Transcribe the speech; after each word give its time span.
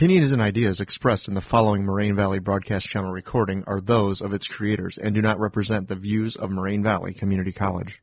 opinions 0.00 0.32
and 0.32 0.40
ideas 0.40 0.80
expressed 0.80 1.28
in 1.28 1.34
the 1.34 1.42
following 1.50 1.84
Moraine 1.84 2.16
Valley 2.16 2.38
Broadcast 2.38 2.86
Channel 2.86 3.10
recording 3.10 3.62
are 3.66 3.82
those 3.82 4.22
of 4.22 4.32
its 4.32 4.46
creators 4.46 4.98
and 5.02 5.14
do 5.14 5.20
not 5.20 5.38
represent 5.38 5.88
the 5.88 5.94
views 5.94 6.34
of 6.36 6.50
Moraine 6.50 6.82
Valley 6.82 7.12
Community 7.12 7.52
College. 7.52 8.00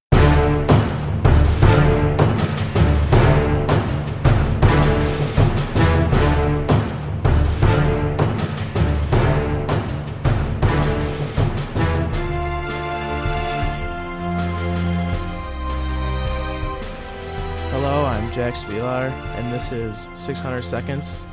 Hello, 17.71 18.05
I'm 18.05 18.32
Jack 18.32 18.54
Svilar, 18.54 19.09
and 19.39 19.52
this 19.52 19.71
is 19.71 20.07
600 20.14 20.61
Seconds. 20.61 21.25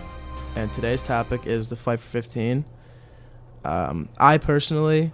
And 0.56 0.72
today's 0.72 1.02
topic 1.02 1.46
is 1.46 1.66
the 1.66 1.74
Fight 1.74 1.98
for 1.98 2.06
15. 2.06 2.64
Um, 3.64 4.08
I 4.18 4.38
personally 4.38 5.10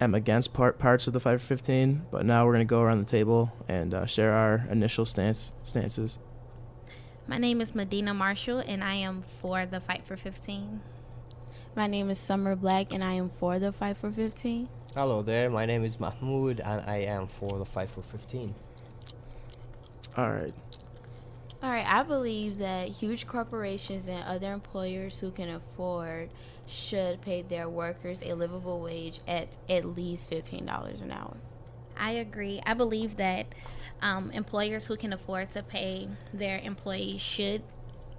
am 0.00 0.12
against 0.12 0.52
part, 0.52 0.80
parts 0.80 1.06
of 1.06 1.12
the 1.12 1.20
Fight 1.20 1.40
for 1.40 1.46
15, 1.46 2.06
but 2.10 2.26
now 2.26 2.44
we're 2.44 2.54
going 2.54 2.66
to 2.66 2.70
go 2.70 2.80
around 2.80 2.98
the 2.98 3.06
table 3.06 3.52
and 3.68 3.94
uh, 3.94 4.06
share 4.06 4.32
our 4.32 4.66
initial 4.68 5.06
stance 5.06 5.52
stances. 5.62 6.18
My 7.28 7.38
name 7.38 7.60
is 7.60 7.76
Medina 7.76 8.12
Marshall, 8.12 8.58
and 8.58 8.82
I 8.82 8.94
am 8.94 9.22
for 9.40 9.64
the 9.66 9.78
Fight 9.78 10.04
for 10.04 10.16
15. 10.16 10.80
My 11.76 11.86
name 11.86 12.10
is 12.10 12.18
Summer 12.18 12.56
Black, 12.56 12.92
and 12.92 13.04
I 13.04 13.12
am 13.14 13.30
for 13.30 13.60
the 13.60 13.70
Fight 13.70 13.96
for 13.98 14.10
15. 14.10 14.68
Hello 14.96 15.22
there, 15.22 15.48
my 15.48 15.64
name 15.64 15.84
is 15.84 16.00
Mahmoud, 16.00 16.58
and 16.58 16.82
I 16.90 16.96
am 16.96 17.28
for 17.28 17.56
the 17.58 17.64
Fight 17.64 17.88
for 17.88 18.02
15. 18.02 18.52
All 20.16 20.30
right. 20.30 20.52
All 21.62 21.70
right, 21.70 21.86
I 21.86 22.02
believe 22.02 22.58
that 22.58 22.88
huge 22.88 23.28
corporations 23.28 24.08
and 24.08 24.24
other 24.24 24.52
employers 24.52 25.20
who 25.20 25.30
can 25.30 25.48
afford 25.48 26.30
should 26.66 27.20
pay 27.20 27.42
their 27.42 27.68
workers 27.68 28.20
a 28.20 28.34
livable 28.34 28.80
wage 28.80 29.20
at 29.28 29.56
at 29.68 29.84
least 29.84 30.28
$15 30.28 31.02
an 31.02 31.12
hour. 31.12 31.36
I 31.96 32.12
agree. 32.12 32.60
I 32.66 32.74
believe 32.74 33.16
that 33.18 33.46
um, 34.00 34.32
employers 34.32 34.86
who 34.86 34.96
can 34.96 35.12
afford 35.12 35.52
to 35.52 35.62
pay 35.62 36.08
their 36.34 36.58
employees 36.58 37.20
should 37.20 37.62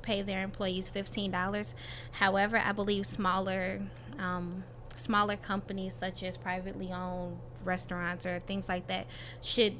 pay 0.01 0.21
their 0.21 0.41
employees 0.41 0.89
$15. 0.89 1.73
However, 2.13 2.57
I 2.57 2.71
believe 2.71 3.05
smaller 3.05 3.81
um, 4.19 4.63
smaller 4.95 5.35
companies 5.35 5.93
such 5.99 6.23
as 6.23 6.37
privately 6.37 6.93
owned 6.93 7.37
restaurants 7.65 8.25
or 8.25 8.39
things 8.41 8.69
like 8.69 8.87
that 8.87 9.07
should 9.41 9.75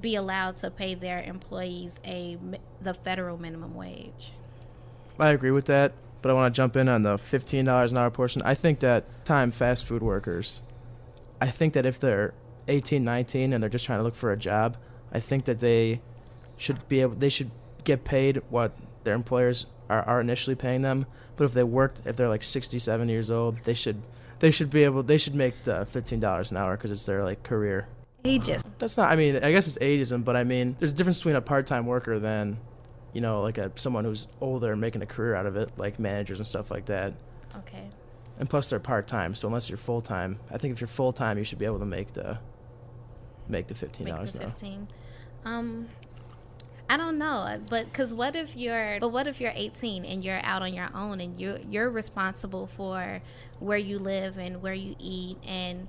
be 0.00 0.14
allowed 0.14 0.56
to 0.58 0.70
pay 0.70 0.94
their 0.94 1.22
employees 1.22 2.00
a 2.04 2.38
the 2.80 2.94
federal 2.94 3.38
minimum 3.38 3.74
wage. 3.74 4.32
I 5.18 5.30
agree 5.30 5.50
with 5.50 5.66
that, 5.66 5.92
but 6.22 6.30
I 6.30 6.34
want 6.34 6.54
to 6.54 6.56
jump 6.56 6.76
in 6.76 6.88
on 6.88 7.02
the 7.02 7.16
$15 7.16 7.90
an 7.90 7.96
hour 7.96 8.10
portion. 8.10 8.42
I 8.42 8.54
think 8.54 8.80
that 8.80 9.04
time 9.24 9.50
fast 9.50 9.84
food 9.84 10.02
workers, 10.02 10.62
I 11.40 11.50
think 11.50 11.74
that 11.74 11.84
if 11.84 11.98
they're 11.98 12.34
18, 12.68 13.02
19 13.02 13.52
and 13.52 13.62
they're 13.62 13.70
just 13.70 13.84
trying 13.84 13.98
to 13.98 14.02
look 14.04 14.14
for 14.14 14.30
a 14.30 14.36
job, 14.36 14.76
I 15.12 15.20
think 15.20 15.44
that 15.46 15.60
they 15.60 16.00
should 16.56 16.86
be 16.88 17.00
able 17.00 17.14
they 17.14 17.28
should 17.28 17.50
get 17.84 18.04
paid 18.04 18.42
what 18.50 18.76
their 19.04 19.14
employers 19.14 19.66
are, 19.88 20.02
are 20.02 20.20
initially 20.20 20.56
paying 20.56 20.82
them. 20.82 21.06
But 21.36 21.44
if 21.44 21.54
they 21.54 21.64
worked 21.64 22.02
if 22.04 22.16
they're 22.16 22.28
like 22.28 22.42
67 22.42 23.08
years 23.08 23.30
old, 23.30 23.58
they 23.64 23.74
should 23.74 24.02
they 24.40 24.50
should 24.50 24.70
be 24.70 24.84
able 24.84 25.02
they 25.02 25.18
should 25.18 25.34
make 25.34 25.64
the 25.64 25.86
$15 25.92 26.50
an 26.50 26.56
hour 26.56 26.76
cuz 26.76 26.90
it's 26.90 27.04
their 27.04 27.24
like 27.24 27.42
career. 27.42 27.88
Ages. 28.24 28.62
That's 28.78 28.96
not. 28.96 29.10
I 29.10 29.16
mean, 29.16 29.36
I 29.36 29.52
guess 29.52 29.66
it's 29.66 29.78
ageism, 29.78 30.24
but 30.24 30.36
I 30.36 30.44
mean, 30.44 30.76
there's 30.78 30.92
a 30.92 30.94
difference 30.94 31.18
between 31.18 31.36
a 31.36 31.40
part-time 31.40 31.86
worker 31.86 32.18
than, 32.18 32.58
you 33.12 33.20
know, 33.20 33.40
like 33.42 33.58
a 33.58 33.70
someone 33.76 34.04
who's 34.04 34.26
older 34.40 34.72
and 34.72 34.80
making 34.80 35.02
a 35.02 35.06
career 35.06 35.34
out 35.34 35.46
of 35.46 35.56
it, 35.56 35.70
like 35.76 35.98
managers 35.98 36.38
and 36.38 36.46
stuff 36.46 36.70
like 36.70 36.86
that. 36.86 37.14
Okay. 37.56 37.88
And 38.38 38.48
plus, 38.48 38.68
they're 38.68 38.80
part-time, 38.80 39.34
so 39.34 39.48
unless 39.48 39.68
you're 39.68 39.78
full-time, 39.78 40.38
I 40.50 40.58
think 40.58 40.72
if 40.72 40.80
you're 40.80 40.88
full-time, 40.88 41.38
you 41.38 41.44
should 41.44 41.58
be 41.58 41.64
able 41.64 41.80
to 41.80 41.86
make 41.86 42.12
the 42.12 42.38
make 43.48 43.66
the 43.66 43.74
fifteen 43.74 44.04
Make 44.04 44.14
dollars 44.14 44.32
the 44.32 44.38
an 44.38 44.44
hour. 44.44 44.50
15. 44.50 44.88
Um 45.44 45.86
I 46.90 46.96
don't 46.96 47.18
know, 47.18 47.60
but 47.68 47.92
cuz 47.92 48.14
what 48.14 48.34
if 48.36 48.56
you're 48.56 48.98
but 49.00 49.10
what 49.10 49.26
if 49.26 49.40
you're 49.40 49.52
18 49.54 50.04
and 50.04 50.24
you're 50.24 50.40
out 50.42 50.62
on 50.62 50.72
your 50.74 50.88
own 50.94 51.20
and 51.20 51.40
you 51.40 51.58
you're 51.70 51.90
responsible 51.90 52.66
for 52.66 53.20
where 53.58 53.78
you 53.78 53.98
live 53.98 54.38
and 54.38 54.62
where 54.62 54.74
you 54.74 54.94
eat 54.98 55.38
and 55.46 55.88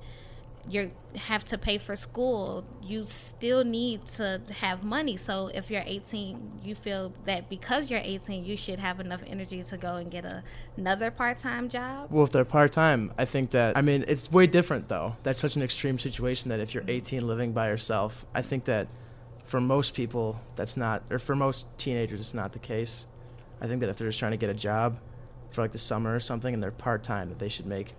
you 0.69 0.91
have 1.15 1.43
to 1.45 1.57
pay 1.57 1.79
for 1.79 1.95
school, 1.95 2.63
you 2.81 3.05
still 3.07 3.63
need 3.63 4.05
to 4.05 4.41
have 4.59 4.83
money. 4.83 5.17
So 5.17 5.47
if 5.47 5.71
you're 5.71 5.83
18, 5.85 6.61
you 6.63 6.75
feel 6.75 7.11
that 7.25 7.49
because 7.49 7.89
you're 7.89 8.01
18, 8.03 8.45
you 8.45 8.55
should 8.55 8.79
have 8.79 8.99
enough 8.99 9.21
energy 9.25 9.63
to 9.63 9.77
go 9.77 9.95
and 9.95 10.11
get 10.11 10.25
a, 10.25 10.43
another 10.77 11.09
part-time 11.09 11.69
job. 11.69 12.11
Well, 12.11 12.23
if 12.23 12.31
they're 12.31 12.45
part-time, 12.45 13.11
I 13.17 13.25
think 13.25 13.49
that 13.51 13.75
I 13.75 13.81
mean 13.81 14.05
it's 14.07 14.31
way 14.31 14.45
different 14.45 14.87
though. 14.87 15.15
That's 15.23 15.39
such 15.39 15.55
an 15.55 15.63
extreme 15.63 15.97
situation 15.97 16.49
that 16.49 16.59
if 16.59 16.73
you're 16.73 16.83
mm-hmm. 16.83 16.91
18 16.91 17.27
living 17.27 17.51
by 17.51 17.69
yourself, 17.69 18.25
I 18.35 18.43
think 18.43 18.65
that 18.65 18.87
for 19.45 19.59
most 19.59 19.95
people 19.95 20.39
that's 20.55 20.77
not, 20.77 21.01
or 21.09 21.17
for 21.17 21.35
most 21.35 21.65
teenagers, 21.79 22.19
it's 22.19 22.35
not 22.35 22.53
the 22.53 22.59
case. 22.59 23.07
I 23.59 23.67
think 23.67 23.81
that 23.81 23.89
if 23.89 23.97
they're 23.97 24.09
just 24.09 24.19
trying 24.19 24.31
to 24.31 24.37
get 24.37 24.49
a 24.49 24.53
job 24.53 24.99
for 25.49 25.61
like 25.61 25.71
the 25.71 25.79
summer 25.79 26.15
or 26.15 26.19
something 26.19 26.53
and 26.53 26.61
they're 26.61 26.71
part-time, 26.71 27.29
that 27.29 27.39
they 27.39 27.49
should 27.49 27.65
make 27.65 27.95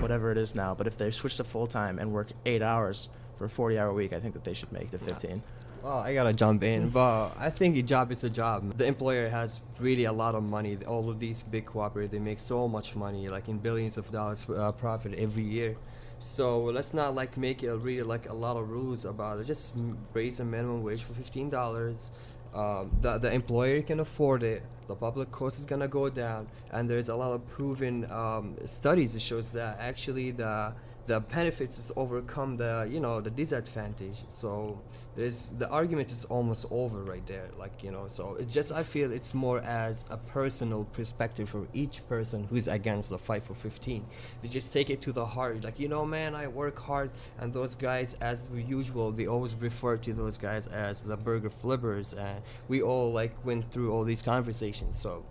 whatever 0.00 0.30
it 0.30 0.38
is 0.38 0.54
now. 0.54 0.74
But 0.74 0.86
if 0.86 0.96
they 0.96 1.10
switch 1.10 1.36
to 1.36 1.44
full-time 1.44 1.98
and 1.98 2.12
work 2.12 2.28
eight 2.46 2.62
hours 2.62 3.08
for 3.36 3.44
a 3.44 3.48
40-hour 3.48 3.92
week, 3.92 4.12
I 4.12 4.20
think 4.20 4.34
that 4.34 4.44
they 4.44 4.54
should 4.54 4.72
make 4.72 4.90
the 4.90 4.98
15. 4.98 5.42
Well, 5.82 5.98
I 5.98 6.12
gotta 6.12 6.32
jump 6.32 6.64
in, 6.64 6.88
but 7.00 7.30
I 7.38 7.50
think 7.50 7.76
a 7.76 7.82
job 7.82 8.10
is 8.10 8.24
a 8.24 8.30
job. 8.30 8.76
The 8.76 8.84
employer 8.84 9.28
has 9.28 9.60
really 9.78 10.04
a 10.04 10.12
lot 10.12 10.34
of 10.34 10.42
money. 10.42 10.76
All 10.86 11.08
of 11.08 11.18
these 11.20 11.42
big 11.42 11.66
cooperatives, 11.66 12.10
they 12.10 12.18
make 12.18 12.40
so 12.40 12.66
much 12.66 12.96
money, 12.96 13.28
like 13.28 13.48
in 13.48 13.58
billions 13.58 13.96
of 13.96 14.10
dollars 14.10 14.46
uh, 14.48 14.72
profit 14.72 15.14
every 15.14 15.44
year. 15.44 15.76
So 16.20 16.64
let's 16.64 16.92
not 16.92 17.14
like 17.14 17.36
make 17.36 17.62
it 17.62 17.72
really 17.72 18.02
like 18.02 18.28
a 18.28 18.34
lot 18.34 18.56
of 18.56 18.68
rules 18.68 19.04
about 19.04 19.38
it. 19.38 19.46
Just 19.46 19.74
raise 20.12 20.38
the 20.38 20.44
minimum 20.44 20.82
wage 20.82 21.04
for 21.04 21.14
fifteen 21.14 21.48
dollars. 21.48 22.10
Um, 22.54 22.90
the 23.00 23.18
the 23.18 23.32
employer 23.32 23.82
can 23.82 24.00
afford 24.00 24.42
it. 24.42 24.62
The 24.86 24.94
public 24.94 25.30
cost 25.30 25.58
is 25.58 25.66
gonna 25.66 25.88
go 25.88 26.08
down, 26.08 26.48
and 26.72 26.88
there's 26.88 27.08
a 27.08 27.14
lot 27.14 27.32
of 27.32 27.46
proven 27.46 28.10
um, 28.10 28.56
studies 28.64 29.12
that 29.12 29.20
shows 29.20 29.50
that 29.50 29.78
actually 29.78 30.30
the 30.30 30.72
the 31.08 31.20
benefits 31.20 31.78
is 31.78 31.90
overcome 31.96 32.56
the 32.58 32.86
you 32.88 33.00
know 33.00 33.20
the 33.20 33.30
disadvantage. 33.30 34.18
So 34.30 34.78
there's 35.16 35.50
the 35.58 35.68
argument 35.70 36.12
is 36.12 36.26
almost 36.26 36.66
over 36.70 37.02
right 37.02 37.26
there. 37.26 37.48
Like 37.58 37.82
you 37.82 37.90
know, 37.90 38.06
so 38.08 38.36
it 38.38 38.48
just 38.48 38.70
I 38.70 38.82
feel 38.82 39.10
it's 39.10 39.32
more 39.32 39.60
as 39.60 40.04
a 40.10 40.18
personal 40.18 40.84
perspective 40.84 41.48
for 41.48 41.66
each 41.72 42.06
person 42.08 42.46
who's 42.50 42.68
against 42.68 43.08
the 43.08 43.18
fight 43.18 43.44
for 43.44 43.54
15. 43.54 44.04
They 44.42 44.48
just 44.48 44.72
take 44.72 44.90
it 44.90 45.00
to 45.02 45.12
the 45.12 45.24
heart. 45.24 45.64
Like 45.64 45.80
you 45.80 45.88
know, 45.88 46.04
man, 46.04 46.34
I 46.34 46.46
work 46.46 46.78
hard, 46.78 47.10
and 47.40 47.52
those 47.52 47.74
guys, 47.74 48.14
as 48.20 48.46
usual, 48.54 49.10
they 49.10 49.26
always 49.26 49.54
refer 49.54 49.96
to 49.96 50.12
those 50.12 50.36
guys 50.36 50.66
as 50.66 51.00
the 51.00 51.16
burger 51.16 51.50
flippers, 51.50 52.12
and 52.12 52.42
we 52.68 52.82
all 52.82 53.10
like 53.10 53.34
went 53.46 53.72
through 53.72 53.90
all 53.92 54.04
these 54.04 54.22
conversations. 54.22 55.00
So 55.00 55.24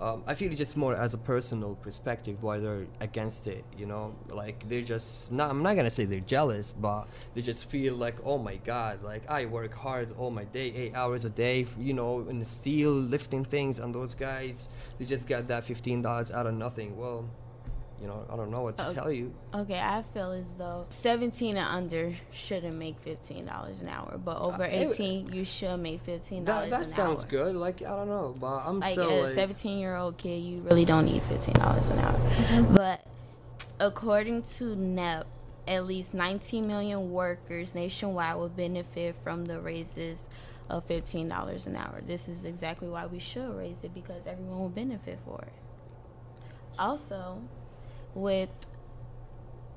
um, 0.00 0.24
I 0.26 0.34
feel 0.34 0.48
it's 0.48 0.58
just 0.58 0.76
more 0.76 0.96
as 0.96 1.14
a 1.14 1.18
personal 1.18 1.76
perspective 1.76 2.42
why 2.42 2.58
they're 2.58 2.86
against 3.00 3.46
it. 3.46 3.64
You 3.76 3.86
know, 3.86 4.14
like 4.28 4.68
they're 4.68 4.82
just 4.82 5.30
not. 5.30 5.50
I'm 5.50 5.62
not 5.62 5.76
gonna 5.76 5.90
say 5.90 6.04
they're 6.04 6.20
jealous, 6.20 6.72
but 6.72 7.06
they 7.34 7.42
just 7.42 7.66
feel 7.66 7.94
like, 7.94 8.16
oh 8.24 8.38
my 8.38 8.56
god, 8.56 9.02
like 9.02 9.28
I 9.30 9.46
work 9.46 9.74
hard 9.74 10.14
all 10.18 10.30
my 10.30 10.44
day, 10.44 10.72
eight 10.74 10.94
hours 10.94 11.24
a 11.24 11.30
day. 11.30 11.66
You 11.78 11.94
know, 11.94 12.26
in 12.28 12.38
the 12.38 12.44
steel 12.44 12.92
lifting 12.92 13.44
things, 13.44 13.78
and 13.78 13.94
those 13.94 14.14
guys, 14.14 14.68
they 14.98 15.04
just 15.04 15.28
got 15.28 15.46
that 15.48 15.64
fifteen 15.64 16.02
dollars 16.02 16.30
out 16.30 16.46
of 16.46 16.54
nothing. 16.54 16.96
Well, 16.96 17.28
you 18.02 18.08
know, 18.08 18.26
I 18.28 18.36
don't 18.36 18.50
know 18.50 18.62
what 18.62 18.76
to 18.78 18.86
Okay. 18.88 18.94
tell 18.94 19.12
you. 19.12 19.32
Okay, 19.54 19.78
I 19.78 20.02
feel 20.12 20.32
as 20.32 20.52
though 20.58 20.86
17 20.90 21.56
and 21.56 21.66
under 21.66 22.12
shouldn't 22.32 22.76
make 22.76 23.02
$15 23.04 23.80
an 23.80 23.88
hour, 23.88 24.18
but 24.22 24.38
uh, 24.38 24.46
over 24.46 24.64
it- 24.64 24.90
18, 24.92 25.32
you 25.32 25.44
should 25.44 25.76
make 25.78 26.04
$15 26.04 26.44
That 26.46 26.64
an 26.64 26.70
that 26.70 26.86
sounds 26.86 27.20
hour. 27.22 27.30
good. 27.30 27.54
Like 27.56 27.80
I 27.82 27.90
don't 27.96 28.08
know, 28.08 28.34
but 28.38 28.62
I'm 28.66 28.80
Like 28.80 28.92
still 28.92 29.08
a 29.08 29.26
like, 29.26 29.34
17 29.34 29.78
year 29.78 29.94
old 29.96 30.18
kid, 30.18 30.42
you 30.42 30.60
really 30.62 30.84
don't 30.84 31.04
need 31.06 31.22
$15 31.22 31.90
an 31.90 31.98
hour. 32.00 32.14
Mm-hmm. 32.18 32.74
But 32.74 33.06
according 33.78 34.42
to 34.58 34.74
NEP, 34.76 35.26
at 35.68 35.86
least 35.86 36.12
19 36.12 36.66
million 36.66 37.12
workers 37.12 37.72
nationwide 37.72 38.36
will 38.36 38.48
benefit 38.48 39.14
from 39.22 39.44
the 39.44 39.60
raises 39.60 40.28
of 40.68 40.86
$15 40.88 41.66
an 41.66 41.76
hour. 41.76 42.02
This 42.04 42.26
is 42.28 42.44
exactly 42.44 42.88
why 42.88 43.06
we 43.06 43.20
should 43.20 43.54
raise 43.56 43.84
it 43.84 43.94
because 43.94 44.26
everyone 44.26 44.58
will 44.58 44.68
benefit 44.70 45.20
for 45.24 45.40
it. 45.42 45.52
Also, 46.78 47.38
with 48.14 48.50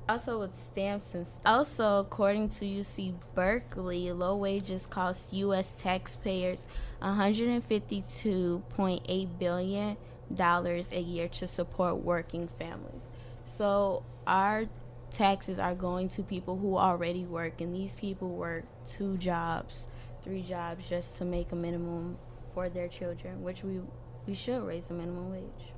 also 0.08 0.38
with 0.38 0.54
stamps 0.54 1.14
and 1.14 1.26
also 1.44 1.98
according 1.98 2.48
to 2.48 2.64
UC 2.64 3.12
Berkeley, 3.34 4.12
low 4.12 4.36
wages 4.36 4.86
cost 4.86 5.32
U.S. 5.32 5.74
taxpayers 5.80 6.64
152.8 7.02 9.38
billion 9.38 9.96
dollars 10.34 10.90
a 10.92 11.00
year 11.00 11.28
to 11.28 11.46
support 11.46 11.98
working 11.98 12.48
families. 12.58 13.02
So 13.44 14.02
our 14.26 14.66
taxes 15.10 15.58
are 15.58 15.74
going 15.74 16.08
to 16.10 16.22
people 16.22 16.58
who 16.58 16.76
already 16.76 17.24
work, 17.24 17.60
and 17.60 17.74
these 17.74 17.94
people 17.94 18.28
work 18.28 18.64
two 18.86 19.16
jobs, 19.16 19.88
three 20.22 20.42
jobs 20.42 20.88
just 20.88 21.16
to 21.18 21.24
make 21.24 21.52
a 21.52 21.56
minimum 21.56 22.18
for 22.54 22.68
their 22.68 22.88
children, 22.88 23.42
which 23.42 23.62
we 23.62 23.80
we 24.26 24.34
should 24.34 24.64
raise 24.64 24.88
the 24.88 24.94
minimum 24.94 25.30
wage. 25.30 25.72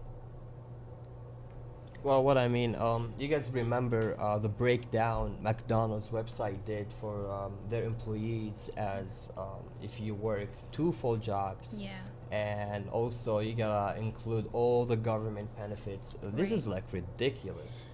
Well, 2.05 2.23
what 2.23 2.39
I 2.39 2.47
mean, 2.49 2.77
um, 2.77 3.13
you 3.19 3.27
guys 3.29 3.51
remember 3.53 4.17
uh, 4.21 4.39
the 4.39 4.49
breakdown 4.49 5.37
McDonald's 5.43 6.09
website 6.11 6.65
did 6.65 6.87
for 7.01 7.31
um, 7.31 7.53
their 7.71 7.83
employees 7.85 8.71
as 8.77 9.31
um, 9.37 9.65
if 9.83 10.01
you 10.01 10.15
work 10.15 10.49
two 10.71 10.93
full 10.93 11.17
jobs. 11.17 11.69
Yeah. 11.73 11.99
And 12.31 12.89
also, 12.91 13.41
you 13.41 13.55
gotta 13.55 13.99
include 13.99 14.49
all 14.53 14.85
the 14.85 14.97
government 14.97 15.49
benefits. 15.57 16.15
Uh, 16.23 16.31
This 16.31 16.51
Right. 16.51 16.59
is 16.59 16.67
like 16.67 16.85
ridiculous. 16.93 17.85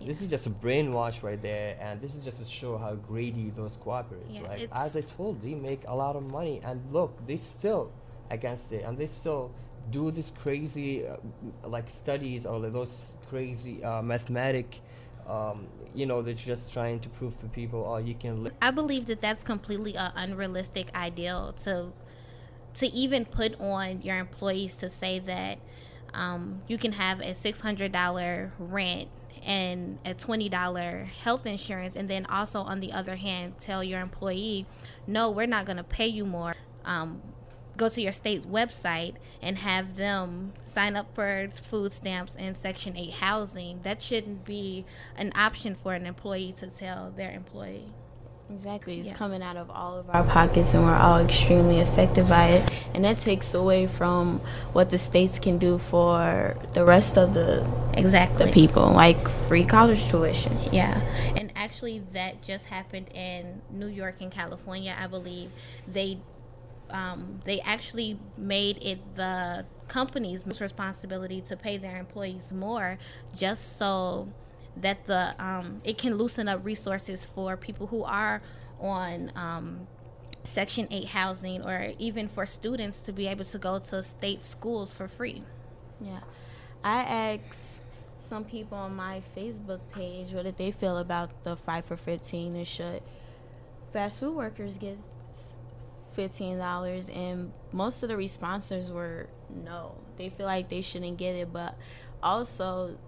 This 0.00 0.22
is 0.22 0.30
just 0.30 0.46
a 0.46 0.50
brainwash 0.50 1.22
right 1.22 1.40
there, 1.42 1.76
and 1.78 2.00
this 2.00 2.14
is 2.14 2.24
just 2.24 2.38
to 2.38 2.46
show 2.48 2.78
how 2.78 2.94
greedy 2.94 3.50
those 3.50 3.76
cooperatives. 3.76 4.40
Yeah, 4.40 4.48
like 4.48 4.68
as 4.72 4.96
I 4.96 5.02
told, 5.02 5.42
they 5.42 5.54
make 5.54 5.82
a 5.86 5.94
lot 5.94 6.16
of 6.16 6.22
money, 6.22 6.62
and 6.64 6.80
look, 6.90 7.12
they 7.26 7.36
still 7.36 7.92
against 8.30 8.72
it, 8.72 8.82
and 8.84 8.96
they 8.96 9.06
still 9.06 9.50
do 9.90 10.10
this 10.10 10.30
crazy 10.30 11.06
uh, 11.06 11.16
like 11.68 11.90
studies 11.90 12.46
or 12.46 12.58
like 12.58 12.72
those 12.72 13.12
crazy 13.30 13.82
uh, 13.82 14.02
mathematic. 14.02 14.80
Um, 15.28 15.68
you 15.94 16.06
know, 16.06 16.22
they're 16.22 16.34
just 16.34 16.72
trying 16.72 16.98
to 17.00 17.08
prove 17.08 17.38
to 17.40 17.46
people, 17.46 17.86
oh, 17.88 17.98
you 17.98 18.14
can. 18.14 18.44
Li- 18.44 18.50
I 18.60 18.70
believe 18.72 19.06
that 19.06 19.20
that's 19.20 19.42
completely 19.42 19.94
an 19.94 20.12
unrealistic 20.16 20.94
ideal 20.94 21.54
to 21.64 21.92
to 22.74 22.86
even 22.86 23.24
put 23.24 23.58
on 23.60 24.02
your 24.02 24.18
employees 24.18 24.76
to 24.76 24.88
say 24.88 25.18
that 25.18 25.58
um, 26.14 26.62
you 26.68 26.78
can 26.78 26.92
have 26.92 27.20
a 27.20 27.34
six 27.34 27.60
hundred 27.60 27.92
dollar 27.92 28.52
rent 28.58 29.08
and 29.44 29.98
a 30.04 30.14
twenty 30.14 30.48
dollar 30.48 31.08
health 31.22 31.46
insurance, 31.46 31.96
and 31.96 32.08
then 32.08 32.26
also 32.26 32.60
on 32.60 32.80
the 32.80 32.92
other 32.92 33.16
hand 33.16 33.54
tell 33.60 33.82
your 33.84 34.00
employee, 34.00 34.66
no, 35.06 35.30
we're 35.30 35.46
not 35.46 35.64
going 35.64 35.78
to 35.78 35.84
pay 35.84 36.06
you 36.06 36.24
more. 36.24 36.54
Um, 36.84 37.22
go 37.76 37.88
to 37.88 38.00
your 38.02 38.12
state's 38.12 38.46
website 38.46 39.14
and 39.42 39.58
have 39.58 39.96
them 39.96 40.52
sign 40.64 40.96
up 40.96 41.14
for 41.14 41.48
food 41.70 41.92
stamps 41.92 42.34
and 42.38 42.56
Section 42.56 42.96
8 42.96 43.14
housing. 43.14 43.80
That 43.82 44.02
shouldn't 44.02 44.44
be 44.44 44.84
an 45.16 45.32
option 45.34 45.74
for 45.74 45.94
an 45.94 46.06
employee 46.06 46.54
to 46.58 46.66
tell 46.66 47.10
their 47.16 47.32
employee. 47.32 47.86
Exactly. 48.52 48.98
It's 48.98 49.10
Yeah. 49.10 49.14
coming 49.14 49.42
out 49.44 49.56
of 49.56 49.70
all 49.70 49.96
of 49.96 50.10
our 50.10 50.24
pockets, 50.24 50.74
and 50.74 50.82
we're 50.84 50.96
all 50.96 51.18
extremely 51.20 51.80
affected 51.80 52.28
by 52.28 52.46
it. 52.48 52.70
And 52.92 53.04
that 53.04 53.18
takes 53.18 53.54
away 53.54 53.86
from 53.86 54.40
what 54.72 54.90
the 54.90 54.98
states 54.98 55.38
can 55.38 55.56
do 55.58 55.78
for 55.78 56.56
the 56.72 56.84
rest 56.84 57.16
of 57.16 57.32
the 57.34 57.64
Exactly. 57.94 58.46
the 58.46 58.52
people, 58.52 58.90
like 58.90 59.28
free 59.46 59.64
college 59.64 60.08
tuition. 60.08 60.58
Yeah, 60.72 61.00
and 61.36 61.52
actually, 61.54 62.02
that 62.12 62.42
just 62.42 62.66
happened 62.66 63.06
in 63.14 63.62
New 63.70 63.86
York 63.86 64.16
and 64.20 64.32
California. 64.32 64.96
I 65.00 65.06
believe 65.06 65.50
they 65.86 66.18
um, 66.92 67.40
they 67.44 67.60
actually 67.60 68.18
made 68.36 68.82
it 68.82 68.98
the 69.14 69.64
company's 69.88 70.46
responsibility 70.60 71.40
to 71.42 71.56
pay 71.56 71.76
their 71.78 71.96
employees 71.96 72.52
more, 72.52 72.98
just 73.36 73.76
so 73.78 74.28
that 74.76 75.06
the 75.06 75.34
um, 75.42 75.80
it 75.84 75.98
can 75.98 76.14
loosen 76.14 76.48
up 76.48 76.64
resources 76.64 77.24
for 77.24 77.56
people 77.56 77.86
who 77.86 78.04
are 78.04 78.42
on. 78.80 79.32
Um, 79.34 79.86
Section 80.42 80.88
8 80.90 81.08
housing, 81.08 81.62
or 81.66 81.92
even 81.98 82.26
for 82.26 82.46
students 82.46 83.00
to 83.00 83.12
be 83.12 83.26
able 83.26 83.44
to 83.44 83.58
go 83.58 83.78
to 83.78 84.02
state 84.02 84.42
schools 84.42 84.90
for 84.90 85.06
free. 85.06 85.42
Yeah. 86.00 86.20
I 86.82 87.02
asked 87.02 87.82
some 88.20 88.44
people 88.44 88.78
on 88.78 88.94
my 88.94 89.22
Facebook 89.36 89.80
page 89.92 90.32
what 90.32 90.44
did 90.44 90.56
they 90.56 90.70
feel 90.70 90.98
about 90.98 91.44
the 91.44 91.56
Fight 91.56 91.84
for 91.84 91.96
fifteen 91.96 92.54
and 92.54 92.66
should 92.66 93.02
fast 93.92 94.20
food 94.20 94.36
workers 94.36 94.78
get 94.78 94.98
fifteen 96.20 96.58
dollars 96.58 97.08
and 97.08 97.50
most 97.72 98.02
of 98.02 98.10
the 98.10 98.16
responses 98.16 98.90
were 98.90 99.26
no. 99.64 99.94
They 100.18 100.28
feel 100.28 100.44
like 100.44 100.68
they 100.68 100.82
shouldn't 100.82 101.16
get 101.16 101.34
it, 101.34 101.50
but 101.50 101.76
also 102.22 102.98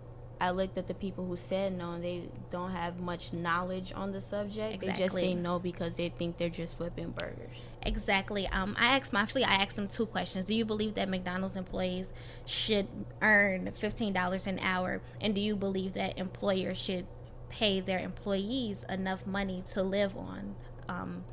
I 0.40 0.50
looked 0.50 0.78
at 0.78 0.88
the 0.88 0.94
people 0.94 1.26
who 1.26 1.36
said 1.36 1.76
no 1.76 1.92
and 1.92 2.02
they 2.02 2.28
don't 2.50 2.72
have 2.72 2.98
much 2.98 3.34
knowledge 3.34 3.92
on 3.94 4.12
the 4.12 4.22
subject. 4.22 4.80
They 4.80 4.92
just 4.92 5.14
say 5.14 5.34
no 5.34 5.58
because 5.58 5.96
they 5.96 6.08
think 6.08 6.38
they're 6.38 6.48
just 6.48 6.78
flipping 6.78 7.10
burgers. 7.10 7.54
Exactly. 7.82 8.48
Um, 8.48 8.74
I 8.78 8.96
asked 8.96 9.12
them, 9.12 9.20
actually, 9.20 9.44
I 9.44 9.54
asked 9.56 9.76
them 9.76 9.88
two 9.88 10.06
questions. 10.06 10.46
Do 10.46 10.54
you 10.54 10.64
believe 10.64 10.94
that 10.94 11.08
McDonald's 11.08 11.54
employees 11.54 12.12
should 12.46 12.88
earn 13.20 13.70
$15 13.80 14.46
an 14.46 14.58
hour? 14.60 15.00
And 15.20 15.34
do 15.34 15.40
you 15.40 15.54
believe 15.54 15.92
that 15.92 16.18
employers 16.18 16.78
should 16.78 17.06
pay 17.50 17.80
their 17.80 17.98
employees 17.98 18.84
enough 18.88 19.26
money 19.26 19.62
to 19.74 19.82
live 19.82 20.16
on? 20.16 20.56
Um, 20.88 21.24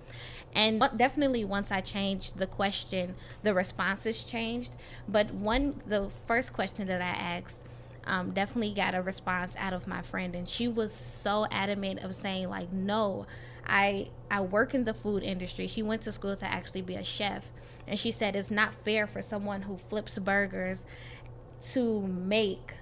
and 0.54 0.84
definitely 0.96 1.46
once 1.46 1.72
I 1.72 1.82
changed 1.82 2.38
the 2.38 2.48
question, 2.48 3.16
the 3.44 3.54
responses 3.54 4.24
changed. 4.24 4.72
But 5.08 5.34
one, 5.34 5.82
the 5.86 6.10
first 6.28 6.54
question 6.54 6.88
that 6.88 7.02
I 7.02 7.06
asked, 7.06 7.62
um, 8.06 8.32
definitely 8.32 8.74
got 8.74 8.96
a 8.96 9.02
response 9.02 9.54
out 9.58 9.74
of 9.74 9.88
my 9.88 10.02
friend, 10.02 10.36
and 10.36 10.48
she 10.50 10.68
was 10.68 10.94
so 10.94 11.46
adamant 11.52 12.04
of 12.04 12.16
saying 12.16 12.50
like, 12.50 12.72
no, 12.74 13.28
I 13.66 14.10
I 14.32 14.42
work 14.42 14.74
in 14.74 14.84
the 14.84 14.94
food 14.94 15.24
industry. 15.24 15.68
She 15.68 15.84
went 15.84 16.02
to 16.04 16.12
school 16.12 16.36
to 16.36 16.46
actually 16.46 16.82
be 16.82 16.96
a 16.96 17.04
chef, 17.04 17.46
and 17.88 18.00
she 18.00 18.12
said 18.12 18.36
it's 18.36 18.50
not 18.50 18.74
fair 18.84 19.06
for 19.06 19.22
someone 19.22 19.64
who 19.64 19.78
flips 19.90 20.18
burgers 20.18 20.84
to 21.72 22.02
make 22.02 22.74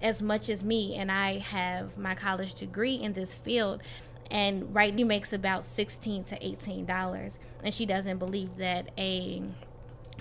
as 0.00 0.22
much 0.22 0.48
as 0.48 0.62
me, 0.62 0.94
and 0.94 1.10
I 1.10 1.38
have 1.38 1.98
my 1.98 2.14
college 2.14 2.54
degree 2.54 2.94
in 2.94 3.12
this 3.12 3.34
field. 3.34 3.82
And 4.30 4.74
right, 4.74 4.94
he 4.94 5.04
makes 5.04 5.32
about 5.32 5.64
sixteen 5.64 6.24
to 6.24 6.46
eighteen 6.46 6.84
dollars, 6.84 7.32
and 7.62 7.72
she 7.72 7.86
doesn't 7.86 8.18
believe 8.18 8.56
that 8.56 8.90
a 8.98 9.42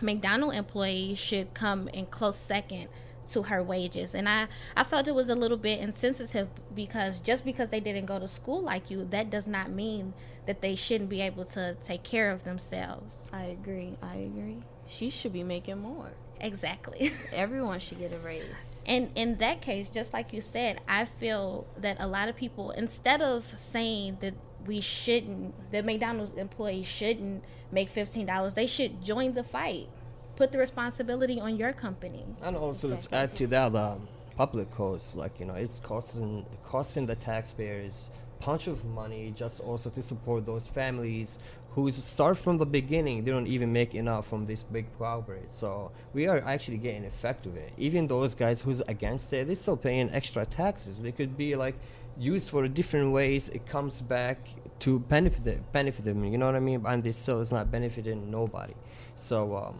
McDonald 0.02 0.54
employee 0.54 1.16
should 1.16 1.54
come 1.54 1.88
in 1.90 2.06
close 2.08 2.36
second 2.36 2.88
to 3.30 3.44
her 3.44 3.64
wages. 3.64 4.16
And 4.16 4.28
I, 4.28 4.48
I 4.76 4.84
felt 4.84 5.08
it 5.08 5.16
was 5.16 5.30
a 5.30 5.36
little 5.36 5.58
bit 5.58 5.80
insensitive 5.80 6.48
because 6.74 7.20
just 7.20 7.46
because 7.46 7.70
they 7.70 7.80
didn't 7.80 8.06
go 8.06 8.20
to 8.20 8.28
school 8.28 8.62
like 8.62 8.90
you, 8.90 9.06
that 9.12 9.30
does 9.30 9.48
not 9.48 9.72
mean 9.72 10.14
that 10.46 10.62
they 10.62 10.76
shouldn't 10.76 11.10
be 11.10 11.22
able 11.22 11.46
to 11.46 11.76
take 11.84 12.04
care 12.04 12.32
of 12.32 12.44
themselves. 12.44 13.14
I 13.34 13.46
agree. 13.46 13.98
I 14.02 14.16
agree. 14.16 14.58
She 14.88 15.10
should 15.10 15.34
be 15.34 15.44
making 15.44 15.80
more. 15.80 16.12
Exactly. 16.40 17.12
Everyone 17.34 17.80
should 17.80 18.00
get 18.00 18.14
a 18.14 18.18
raise. 18.20 18.82
And 18.86 19.10
in 19.16 19.38
that 19.38 19.62
case, 19.62 19.90
just 19.90 20.14
like 20.14 20.34
you 20.34 20.42
said, 20.42 20.82
I 20.88 21.06
feel 21.06 21.66
that 21.78 21.98
a 22.00 22.08
lot 22.08 22.30
of 22.30 22.36
people, 22.36 22.72
instead 22.72 23.22
of 23.22 23.46
saying 23.58 24.18
that 24.22 24.34
we 24.66 24.82
shouldn't, 24.82 25.72
that 25.72 25.86
McDonald's 25.86 26.38
employees 26.38 26.88
shouldn't 26.88 27.44
make 27.72 27.94
$15, 27.94 28.54
they 28.54 28.68
should 28.68 29.04
join 29.04 29.34
the 29.34 29.44
fight. 29.44 29.88
Put 30.36 30.52
the 30.52 30.58
responsibility 30.58 31.40
on 31.40 31.58
your 31.58 31.74
company. 31.74 32.26
And 32.42 32.58
also, 32.58 32.90
let's 32.90 33.08
add 33.12 33.36
to 33.36 33.48
that 33.48 33.76
um, 33.76 34.08
public 34.36 34.70
costs. 34.72 35.16
Like 35.16 35.40
you 35.40 35.46
know, 35.46 35.56
it's 35.56 35.80
costing 35.80 36.46
costing 36.64 37.06
the 37.06 37.16
taxpayers 37.16 38.10
bunch 38.46 38.68
of 38.68 38.84
money 38.86 39.34
just 39.36 39.60
also 39.60 39.90
to 39.90 40.04
support 40.04 40.46
those 40.46 40.68
families 40.68 41.38
who 41.72 41.92
start 41.92 42.38
from 42.38 42.58
the 42.58 42.66
beginning. 42.66 43.24
They 43.24 43.32
don't 43.32 43.48
even 43.48 43.74
make 43.74 43.96
enough 43.96 44.28
from 44.28 44.46
this 44.46 44.64
big 44.64 44.86
corporate. 44.98 45.52
So 45.52 45.92
we 46.14 46.28
are 46.28 46.38
actually 46.46 46.78
getting 46.78 47.06
effect 47.06 47.46
of 47.46 47.58
it. 47.58 47.74
Even 47.78 48.08
those 48.08 48.34
guys 48.34 48.62
who's 48.62 48.82
against 48.88 49.34
it, 49.34 49.48
they're 49.48 49.56
still 49.56 49.76
paying 49.76 50.10
extra 50.12 50.46
taxes. 50.46 50.96
They 51.02 51.12
could 51.12 51.36
be 51.36 51.56
like 51.56 51.76
used 52.18 52.50
for 52.50 52.66
different 52.68 53.12
ways. 53.12 53.50
It 53.50 53.66
comes 53.66 54.02
back 54.02 54.38
to 54.80 55.00
benefit 55.00 55.44
them, 55.44 55.66
benefit 55.74 56.06
them. 56.06 56.24
You 56.24 56.38
know 56.38 56.46
what 56.46 56.56
I 56.56 56.60
mean? 56.60 56.82
And 56.86 57.04
they 57.04 57.12
still 57.12 57.42
is 57.42 57.52
not 57.52 57.72
benefiting 57.72 58.32
nobody. 58.32 58.76
So 59.18 59.58
um, 59.58 59.76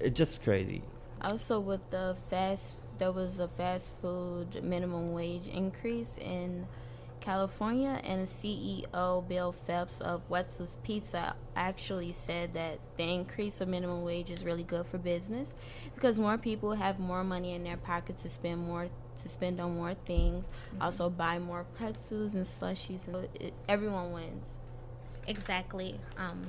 it's 0.00 0.16
just 0.16 0.42
crazy. 0.42 0.82
Also, 1.20 1.58
with 1.58 1.88
the 1.90 2.16
fast, 2.30 2.76
there 2.98 3.12
was 3.12 3.38
a 3.38 3.48
fast 3.48 3.92
food 4.00 4.62
minimum 4.62 5.12
wage 5.12 5.48
increase 5.48 6.18
in 6.18 6.66
California, 7.20 8.00
and 8.04 8.22
the 8.22 8.26
CEO 8.26 9.28
Bill 9.28 9.52
Phelps 9.66 10.00
of 10.00 10.22
Wetzel's 10.28 10.76
Pretzels 10.84 11.34
actually 11.56 12.12
said 12.12 12.54
that 12.54 12.78
the 12.96 13.02
increase 13.02 13.60
of 13.60 13.68
minimum 13.68 14.04
wage 14.04 14.30
is 14.30 14.44
really 14.44 14.62
good 14.62 14.86
for 14.86 14.98
business 14.98 15.54
because 15.94 16.18
more 16.18 16.38
people 16.38 16.72
have 16.74 16.98
more 16.98 17.24
money 17.24 17.54
in 17.54 17.64
their 17.64 17.76
pocket 17.76 18.16
to 18.18 18.28
spend 18.28 18.60
more 18.60 18.88
to 19.20 19.28
spend 19.28 19.60
on 19.60 19.74
more 19.74 19.94
things, 19.94 20.48
also 20.80 21.10
buy 21.10 21.40
more 21.40 21.64
pretzels 21.74 22.34
and 22.34 22.46
slushies, 22.46 23.08
and 23.08 23.28
it, 23.40 23.52
everyone 23.68 24.12
wins. 24.12 24.54
Exactly. 25.26 25.98
Um, 26.16 26.44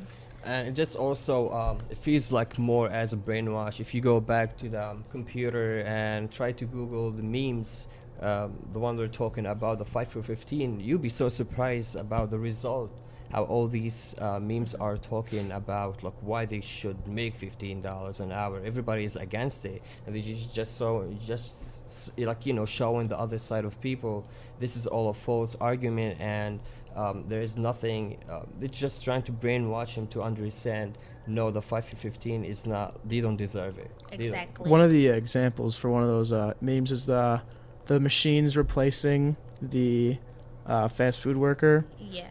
and 0.46 0.68
it 0.68 0.74
just 0.74 0.96
also 0.96 1.52
um, 1.52 1.78
it 1.90 1.98
feels 1.98 2.32
like 2.32 2.58
more 2.58 2.90
as 2.90 3.14
a 3.14 3.18
brainwash. 3.18 3.80
If 3.80 3.94
you 3.94 4.02
go 4.02 4.20
back 4.20 4.58
to 4.58 4.70
the 4.70 4.90
um, 4.90 5.04
computer 5.12 5.82
and 5.82 6.32
try 6.32 6.52
to 6.54 6.66
google 6.66 7.12
the 7.12 7.24
memes 7.24 7.88
um, 8.22 8.54
the 8.74 8.80
one 8.80 8.98
we're 8.98 9.08
talking 9.08 9.46
about 9.46 9.80
the 9.80 9.86
5 9.86 10.08
for 10.10 10.22
15 10.22 10.82
you'll 10.82 11.00
be 11.00 11.10
so 11.10 11.30
surprised 11.30 11.96
about 11.96 12.30
the 12.30 12.38
result 12.38 12.92
how 13.32 13.44
all 13.44 13.68
these 13.68 14.16
uh, 14.20 14.40
memes 14.40 14.76
are 14.76 14.98
talking 14.98 15.52
about 15.52 16.04
like 16.04 16.16
why 16.22 16.46
they 16.46 16.62
should 16.62 17.08
make 17.08 17.40
$15 17.40 18.20
an 18.20 18.32
hour. 18.32 18.62
Everybody 18.66 19.04
is 19.04 19.16
against 19.16 19.66
it. 19.66 19.84
And 20.06 20.16
they 20.16 20.22
just, 20.22 20.54
just 20.54 20.78
so 20.78 21.08
just 21.26 22.12
like 22.18 22.46
you 22.46 22.54
know 22.54 22.66
showing 22.66 23.08
the 23.08 23.20
other 23.20 23.40
side 23.40 23.66
of 23.66 23.80
people 23.82 24.26
this 24.60 24.76
is 24.76 24.88
all 24.88 25.10
a 25.10 25.14
false 25.14 25.56
argument. 25.62 26.20
And 26.20 26.60
um, 27.00 27.24
there 27.28 27.42
is 27.42 27.56
nothing. 27.56 28.18
Uh, 28.30 28.42
it's 28.62 28.78
just 28.78 29.04
trying 29.04 29.24
to 29.24 29.32
brainwash 29.32 29.90
him 29.90 30.08
to 30.08 30.22
understand. 30.22 30.98
No, 31.28 31.52
the 31.52 31.62
five 31.62 31.90
to 31.92 31.96
fifteen 31.96 32.44
is 32.44 32.66
not. 32.66 32.88
They 33.08 33.22
don't 33.22 33.38
deserve 33.38 33.78
it. 33.78 33.92
Exactly. 34.12 34.70
One 34.70 34.82
of 34.82 34.92
the 34.92 35.08
examples 35.08 35.76
for 35.78 35.90
one 35.90 36.04
of 36.04 36.10
those 36.10 36.32
uh, 36.34 36.54
memes 36.62 36.92
is 36.92 37.06
the 37.06 37.42
the 37.86 38.00
machines 38.00 38.58
replacing 38.58 39.38
the 39.62 40.18
uh, 40.66 40.88
fast 40.88 41.22
food 41.22 41.38
worker, 41.38 41.86
Yeah. 42.00 42.28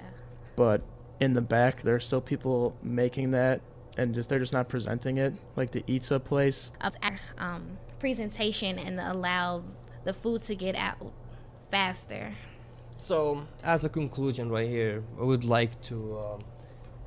but 0.55 0.83
in 1.21 1.35
the 1.35 1.41
back 1.41 1.83
there 1.83 1.95
are 1.97 2.01
still 2.01 2.21
people 2.21 2.77
making 2.83 3.33
that, 3.33 3.61
and 3.97 4.15
just 4.15 4.29
they're 4.29 4.39
just 4.39 4.53
not 4.53 4.69
presenting 4.69 5.17
it 5.19 5.33
like 5.57 5.71
the 5.73 5.83
Eatsa 5.83 6.23
place. 6.23 6.71
Of 6.81 6.95
um, 7.39 7.79
presentation 7.99 8.79
and 8.79 9.01
allow 9.01 9.65
the 10.05 10.13
food 10.13 10.43
to 10.43 10.55
get 10.55 10.77
out 10.77 11.13
faster. 11.71 12.35
So, 12.99 13.47
as 13.63 13.85
a 13.85 13.89
conclusion, 13.89 14.51
right 14.51 14.69
here, 14.69 15.05
I 15.19 15.23
would 15.23 15.45
like 15.45 15.81
to 15.83 16.19
um, 16.19 16.45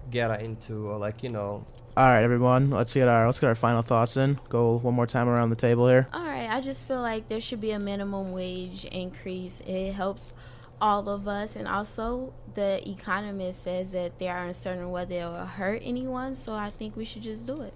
get 0.09 0.41
into 0.41 0.91
uh, 0.91 0.97
like 0.97 1.21
you 1.21 1.29
know 1.29 1.65
All 1.97 2.05
right, 2.05 2.23
everyone, 2.23 2.69
let's 2.71 2.93
get 2.93 3.07
our 3.07 3.25
let's 3.25 3.39
get 3.39 3.47
our 3.47 3.55
final 3.55 3.81
thoughts 3.81 4.15
in. 4.15 4.39
Go 4.49 4.77
one 4.77 4.93
more 4.93 5.05
time 5.05 5.27
around 5.27 5.49
the 5.49 5.55
table 5.57 5.87
here. 5.87 6.07
All 6.13 6.23
right, 6.23 6.49
I 6.49 6.61
just 6.61 6.87
feel 6.87 7.01
like 7.01 7.27
there 7.27 7.41
should 7.41 7.59
be 7.61 7.71
a 7.71 7.79
minimum 7.79 8.31
wage 8.31 8.85
increase. 8.85 9.61
It 9.67 9.93
helps 9.93 10.33
all 10.79 11.09
of 11.09 11.27
us, 11.27 11.55
and 11.57 11.67
also 11.67 12.33
the 12.55 12.87
economist 12.89 13.63
says 13.63 13.91
that 13.91 14.17
they 14.17 14.29
are 14.29 14.45
uncertain 14.45 14.89
whether 14.91 15.15
it 15.15 15.25
will 15.25 15.45
hurt 15.45 15.81
anyone. 15.83 16.35
So 16.35 16.53
I 16.53 16.69
think 16.69 16.95
we 16.95 17.03
should 17.03 17.21
just 17.21 17.45
do 17.45 17.61
it. 17.61 17.73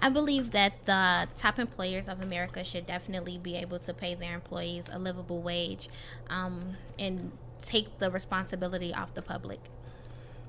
I 0.00 0.08
believe 0.08 0.52
that 0.52 0.72
the 0.84 1.28
top 1.36 1.58
employers 1.58 2.08
of 2.08 2.22
America 2.22 2.62
should 2.64 2.86
definitely 2.86 3.38
be 3.38 3.56
able 3.56 3.78
to 3.80 3.92
pay 3.92 4.14
their 4.14 4.34
employees 4.34 4.84
a 4.92 4.98
livable 4.98 5.42
wage 5.42 5.88
um, 6.30 6.60
and 6.98 7.32
take 7.62 7.98
the 7.98 8.10
responsibility 8.10 8.94
off 8.94 9.14
the 9.14 9.22
public. 9.22 9.60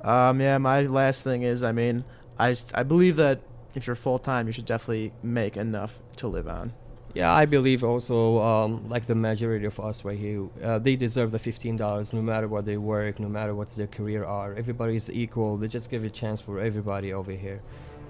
Um, 0.04 0.40
yeah, 0.40 0.58
my 0.58 0.84
last 0.84 1.24
thing 1.24 1.44
is, 1.44 1.64
I 1.64 1.72
mean, 1.72 2.04
I, 2.38 2.56
I 2.74 2.84
believe 2.84 3.16
that 3.18 3.42
if 3.76 3.88
you're 3.88 3.96
full 3.96 4.20
time, 4.20 4.48
you 4.48 4.54
should 4.54 4.66
definitely 4.66 5.12
make 5.24 5.58
enough 5.58 6.00
to 6.18 6.28
live 6.28 6.48
on. 6.48 6.74
Yeah, 7.16 7.34
I 7.34 7.46
believe 7.46 7.84
also, 7.84 8.40
um, 8.40 8.88
like 8.88 9.08
the 9.08 9.16
majority 9.16 9.66
of 9.66 9.80
us 9.80 10.06
right 10.06 10.18
here, 10.18 10.48
uh, 10.64 10.78
they 10.78 10.96
deserve 10.96 11.32
the 11.32 11.40
fifteen 11.40 11.76
dollars 11.76 12.14
no 12.14 12.22
matter 12.22 12.48
what 12.48 12.66
they 12.66 12.78
work, 12.78 13.20
no 13.20 13.28
matter 13.28 13.56
what 13.56 13.72
their 13.72 13.88
career 13.88 14.24
are. 14.24 14.54
Everybody 14.54 14.96
is 14.96 15.10
equal. 15.10 15.58
They 15.58 15.68
just 15.68 15.90
give 15.90 16.04
a 16.04 16.10
chance 16.10 16.40
for 16.40 16.60
everybody 16.60 17.12
over 17.12 17.32
here. 17.32 17.62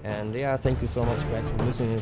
And 0.03 0.33
yeah, 0.33 0.57
thank 0.57 0.81
you 0.81 0.87
so 0.87 1.03
much, 1.03 1.19
guys, 1.31 1.47
for 1.49 1.63
listening. 1.63 2.01